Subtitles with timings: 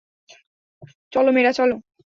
[1.13, 1.75] চলো, মেয়েরা, চলো।